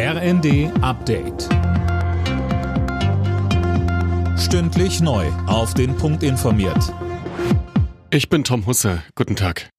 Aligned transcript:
RND 0.00 0.70
Update. 0.80 1.48
Stündlich 4.38 5.00
neu. 5.00 5.26
Auf 5.48 5.74
den 5.74 5.96
Punkt 5.96 6.22
informiert. 6.22 6.94
Ich 8.10 8.28
bin 8.28 8.44
Tom 8.44 8.64
Husse. 8.66 9.02
Guten 9.16 9.34
Tag. 9.34 9.70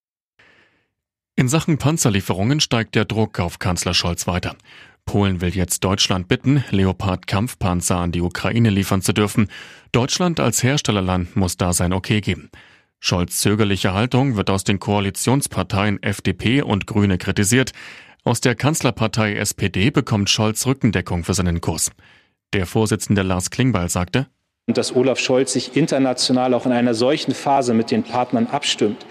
In 1.38 1.48
Sachen 1.48 1.78
Panzerlieferungen 1.78 2.60
steigt 2.60 2.96
der 2.96 3.06
Druck 3.06 3.40
auf 3.40 3.60
Kanzler 3.60 3.94
Scholz 3.94 4.28
weiter. 4.28 4.58
Polen 5.06 5.40
will 5.40 5.56
jetzt 5.56 5.86
Deutschland 5.86 6.28
bitten, 6.28 6.66
Leopard-Kampfpanzer 6.70 7.96
an 7.96 8.12
die 8.12 8.20
Ukraine 8.20 8.72
liefern 8.72 9.02
zu 9.02 9.14
dürfen. 9.14 9.48
Deutschland 9.94 10.42
als 10.42 10.62
Herstellerland 10.62 11.38
muss 11.38 11.56
da 11.56 11.72
sein 11.72 11.94
Okay 11.94 12.20
geben. 12.20 12.50
Scholz 13.00 13.40
zögerliche 13.40 13.94
Haltung 13.94 14.36
wird 14.36 14.50
aus 14.50 14.66
den 14.66 14.80
Koalitionsparteien 14.80 16.04
FDP 16.04 16.62
und 16.62 16.88
Grüne 16.88 17.18
kritisiert. 17.18 17.72
Aus 18.26 18.42
der 18.42 18.54
Kanzlerpartei 18.56 19.36
SPD 19.36 19.92
bekommt 19.92 20.30
Scholz 20.30 20.66
Rückendeckung 20.66 21.24
für 21.24 21.34
seinen 21.34 21.62
Kurs. 21.62 21.92
Der 22.54 22.66
Vorsitzende 22.66 23.22
Lars 23.22 23.50
Klingbeil 23.50 23.90
sagte, 23.90 24.28
und 24.68 24.78
dass 24.78 24.96
Olaf 24.96 25.18
Scholz 25.18 25.54
sich 25.54 25.76
international 25.76 26.54
auch 26.54 26.68
in 26.68 26.72
einer 26.72 26.94
solchen 26.94 27.34
Phase 27.34 27.74
mit 27.74 27.90
den 27.90 28.04
Partnern 28.04 28.46
abstimmt, 28.46 29.04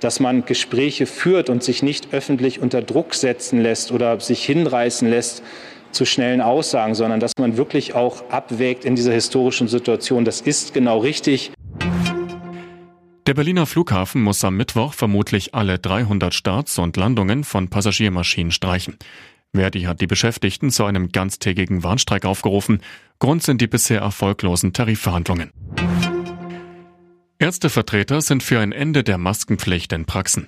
dass 0.00 0.18
man 0.18 0.44
Gespräche 0.44 1.06
führt 1.06 1.50
und 1.50 1.62
sich 1.62 1.84
nicht 1.84 2.12
öffentlich 2.12 2.58
unter 2.58 2.82
Druck 2.82 3.14
setzen 3.14 3.60
lässt 3.60 3.92
oder 3.92 4.18
sich 4.18 4.44
hinreißen 4.44 5.08
lässt 5.08 5.44
zu 5.92 6.04
schnellen 6.04 6.40
Aussagen, 6.40 6.96
sondern 6.96 7.20
dass 7.20 7.34
man 7.38 7.56
wirklich 7.56 7.94
auch 7.94 8.28
abwägt 8.30 8.84
in 8.84 8.96
dieser 8.96 9.12
historischen 9.12 9.68
Situation. 9.68 10.24
Das 10.24 10.40
ist 10.40 10.74
genau 10.74 10.98
richtig. 10.98 11.52
Der 13.26 13.32
Berliner 13.32 13.64
Flughafen 13.64 14.22
muss 14.22 14.44
am 14.44 14.58
Mittwoch 14.58 14.92
vermutlich 14.92 15.54
alle 15.54 15.78
300 15.78 16.34
Starts 16.34 16.78
und 16.78 16.98
Landungen 16.98 17.42
von 17.42 17.70
Passagiermaschinen 17.70 18.52
streichen. 18.52 18.98
Verdi 19.54 19.82
hat 19.82 20.02
die 20.02 20.06
Beschäftigten 20.06 20.70
zu 20.70 20.84
einem 20.84 21.10
ganztägigen 21.10 21.82
Warnstreik 21.82 22.26
aufgerufen. 22.26 22.82
Grund 23.20 23.42
sind 23.42 23.62
die 23.62 23.66
bisher 23.66 24.02
erfolglosen 24.02 24.74
Tarifverhandlungen. 24.74 25.52
Ärztevertreter 27.38 28.20
sind 28.20 28.42
für 28.42 28.60
ein 28.60 28.72
Ende 28.72 29.02
der 29.02 29.16
Maskenpflicht 29.16 29.94
in 29.94 30.04
Praxen. 30.04 30.46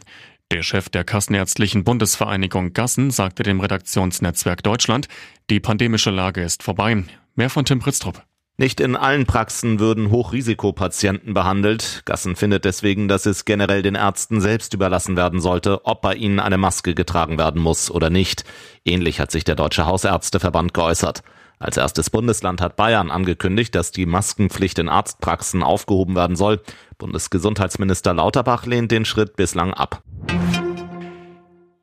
Der 0.53 0.63
Chef 0.63 0.91
der 0.91 1.05
Kassenärztlichen 1.05 1.83
Bundesvereinigung 1.83 2.75
Gassen 2.75 3.11
sagte 3.11 3.43
dem 3.43 3.61
Redaktionsnetzwerk 3.61 4.63
Deutschland, 4.63 5.09
die 5.49 5.61
pandemische 5.61 6.11
Lage 6.11 6.43
ist 6.43 6.63
vorbei. 6.63 7.05
Mehr 7.37 7.49
von 7.49 7.65
Tim 7.65 7.79
Pritztrup. 7.79 8.23
Nicht 8.59 8.81
in 8.81 8.97
allen 8.97 9.27
Praxen 9.27 9.81
würden 9.81 10.11
Hochrisikopatienten 10.11 11.35
behandelt. 11.35 12.01
Gassen 12.07 12.37
findet 12.37 12.65
deswegen, 12.65 13.07
dass 13.07 13.27
es 13.27 13.45
generell 13.45 13.83
den 13.83 13.97
Ärzten 13.97 14.41
selbst 14.41 14.73
überlassen 14.73 15.15
werden 15.15 15.41
sollte, 15.41 15.85
ob 15.85 16.01
bei 16.01 16.15
ihnen 16.15 16.41
eine 16.41 16.57
Maske 16.57 16.95
getragen 16.95 17.37
werden 17.37 17.61
muss 17.61 17.91
oder 17.91 18.09
nicht. 18.09 18.45
Ähnlich 18.87 19.21
hat 19.21 19.31
sich 19.31 19.45
der 19.45 19.57
Deutsche 19.57 19.85
Hausärzteverband 19.85 20.73
geäußert. 20.73 21.23
Als 21.59 21.77
erstes 21.77 22.09
Bundesland 22.09 22.63
hat 22.63 22.77
Bayern 22.77 23.11
angekündigt, 23.11 23.75
dass 23.75 23.93
die 23.93 24.07
Maskenpflicht 24.07 24.79
in 24.79 24.89
Arztpraxen 24.89 25.63
aufgehoben 25.63 26.17
werden 26.17 26.37
soll. 26.37 26.63
Bundesgesundheitsminister 26.97 28.15
Lauterbach 28.15 28.65
lehnt 28.65 28.91
den 28.91 29.05
Schritt 29.05 29.37
bislang 29.37 29.75
ab. 29.75 30.03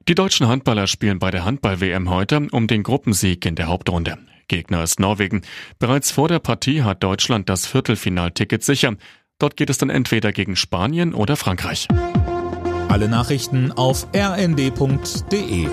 Die 0.07 0.15
deutschen 0.15 0.47
Handballer 0.47 0.87
spielen 0.87 1.19
bei 1.19 1.29
der 1.29 1.45
Handball-WM 1.45 2.09
heute 2.09 2.47
um 2.51 2.65
den 2.65 2.81
Gruppensieg 2.81 3.45
in 3.45 3.55
der 3.55 3.67
Hauptrunde. 3.67 4.17
Gegner 4.53 4.83
ist 4.83 4.99
Norwegen. 4.99 5.41
Bereits 5.79 6.11
vor 6.11 6.27
der 6.27 6.37
Partie 6.37 6.83
hat 6.83 7.01
Deutschland 7.03 7.49
das 7.49 7.65
Viertelfinalticket 7.65 8.63
sicher. 8.63 8.93
Dort 9.39 9.57
geht 9.57 9.71
es 9.71 9.79
dann 9.79 9.89
entweder 9.89 10.31
gegen 10.31 10.55
Spanien 10.55 11.15
oder 11.15 11.37
Frankreich. 11.37 11.87
Alle 12.87 13.09
Nachrichten 13.09 13.71
auf 13.71 14.05
rnd.de 14.15 15.67